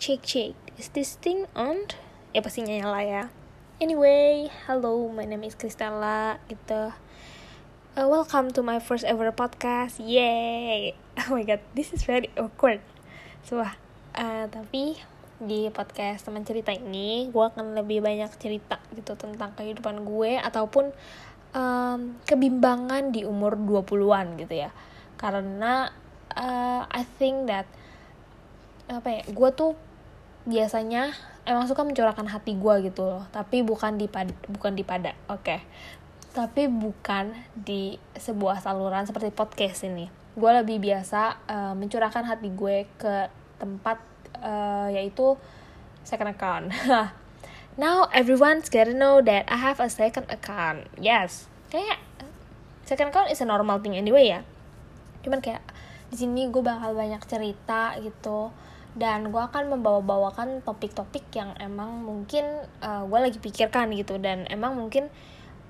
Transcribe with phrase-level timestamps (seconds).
[0.00, 1.84] Cek cek, is this thing on?
[2.32, 3.22] Ya pastinya nyala ya.
[3.84, 6.96] Anyway, hello, my name is Kristella gitu.
[8.00, 10.00] Uh, welcome to my first ever podcast.
[10.00, 10.96] Yay!
[11.28, 12.80] Oh my god, this is very awkward.
[13.44, 14.96] So, uh, tapi
[15.36, 20.96] di podcast teman cerita ini, gue akan lebih banyak cerita gitu tentang kehidupan gue ataupun
[21.52, 24.72] um, kebimbangan di umur 20-an gitu ya.
[25.20, 25.92] Karena
[26.32, 27.68] uh, I think that
[28.88, 29.89] apa ya, gue tuh
[30.48, 31.12] biasanya
[31.44, 33.24] emang suka mencurahkan hati gue gitu loh.
[33.32, 35.44] Tapi bukan di pada bukan di pada oke.
[35.44, 35.60] Okay.
[36.30, 40.06] tapi bukan di sebuah saluran seperti podcast ini.
[40.38, 43.26] Gue lebih biasa uh, mencurahkan hati gue ke
[43.58, 43.98] tempat
[44.38, 45.34] uh, yaitu
[46.06, 46.70] second account.
[47.82, 50.86] Now everyone's gotta know that I have a second account.
[51.02, 51.50] Yes.
[51.70, 51.98] Kayak
[52.86, 54.46] second account is a normal thing anyway ya.
[55.26, 55.66] Cuman kayak
[56.10, 58.50] di sini gue bakal banyak cerita gitu
[58.98, 62.42] dan gue akan membawa-bawakan topik-topik yang emang mungkin
[62.82, 64.18] uh, gue lagi pikirkan gitu.
[64.18, 65.06] Dan emang mungkin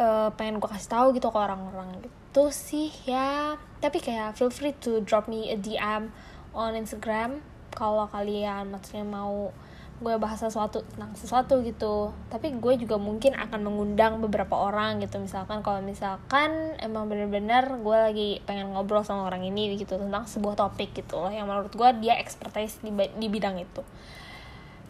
[0.00, 3.60] uh, pengen gue kasih tahu gitu ke orang-orang gitu sih ya.
[3.84, 6.08] Tapi kayak feel free to drop me a DM
[6.56, 7.44] on Instagram.
[7.72, 9.52] Kalau kalian maksudnya mau
[10.02, 12.10] gue bahas sesuatu tentang sesuatu gitu.
[12.28, 15.22] Tapi gue juga mungkin akan mengundang beberapa orang gitu.
[15.22, 20.58] Misalkan kalau misalkan emang bener-bener gue lagi pengen ngobrol sama orang ini gitu tentang sebuah
[20.58, 21.30] topik gitu loh.
[21.30, 23.82] Yang menurut gue dia expertise di, di bidang itu.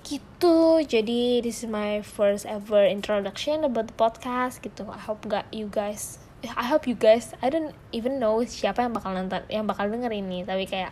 [0.03, 0.83] Gitu.
[0.83, 4.89] Jadi this is my first ever introduction about the podcast gitu.
[4.89, 8.91] I hope got you guys I hope you guys I don't even know siapa yang
[8.99, 10.43] bakal nonton yang bakal denger ini.
[10.43, 10.91] Tapi kayak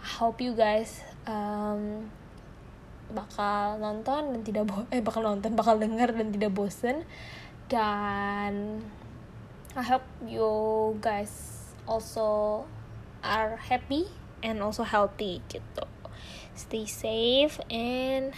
[0.00, 2.10] I hope you guys um,
[3.12, 7.06] bakal nonton dan tidak bo eh bakal nonton bakal denger dan tidak bosen.
[7.70, 8.82] Dan
[9.78, 10.50] I hope you
[10.98, 11.30] guys
[11.86, 12.62] also
[13.22, 14.10] are happy
[14.42, 15.86] and also healthy gitu.
[16.56, 18.34] Stay safe and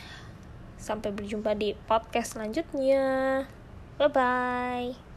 [0.76, 3.46] sampai berjumpa di podcast selanjutnya.
[3.96, 5.11] Bye bye